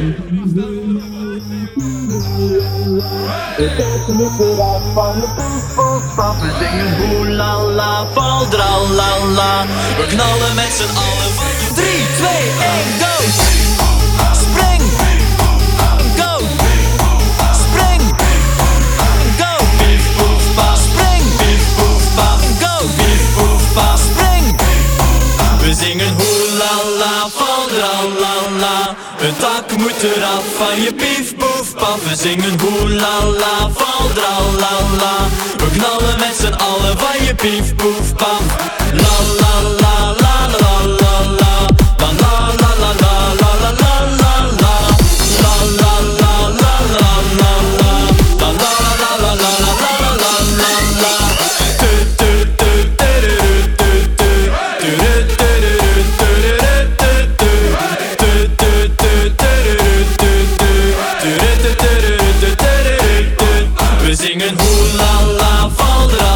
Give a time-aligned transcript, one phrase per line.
[0.00, 0.16] Ik
[3.76, 6.40] kijk nu vooruit van de voetbalstad.
[6.40, 9.66] We zingen boelala, valdra la la.
[9.96, 11.49] We knallen met z'n allen.
[27.22, 27.34] af
[27.80, 28.96] la la.
[29.20, 31.98] Een tak moet eraf van je pief boef paf.
[32.08, 33.56] We zingen boelala, la
[34.20, 35.14] la la la.
[35.56, 38.42] We knallen met z'n allen van je pief boef paf.
[38.92, 39.99] La la la.
[65.00, 66.34] la la, van la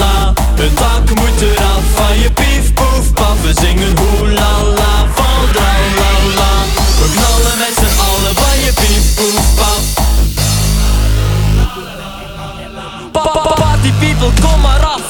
[0.00, 0.32] la.
[0.56, 3.36] Hun takken moeten eraf van je pief, poef, paf.
[3.42, 6.52] We zingen hoe la la, er la la la.
[7.00, 9.82] We knallen met z'n allen van je pief, poef, paf.
[13.12, 15.02] Pa -pa -pa Party people, kom maar af.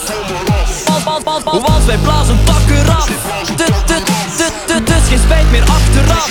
[1.43, 3.09] Want wij blazen takken af.
[4.85, 6.31] Dus geen spijt meer achteraf.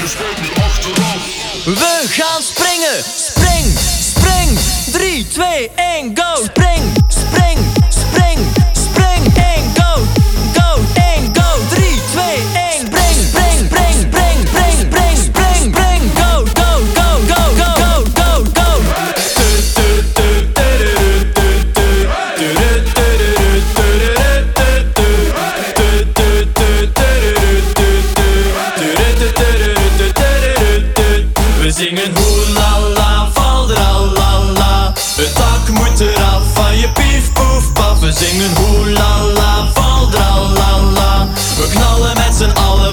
[5.58, 6.97] Hey, go, spring.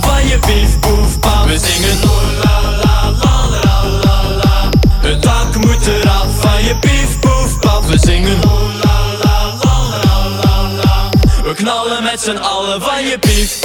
[0.00, 0.72] van je bief.
[1.46, 4.68] We zingen ho la la la la la la.
[5.00, 7.86] Het dak moet eraf van je bief, boef.
[7.86, 11.10] We zingen ho la la la la la la.
[11.44, 13.63] We knallen met z'n allen van je bief,